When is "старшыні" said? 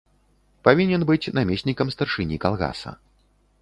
1.99-2.43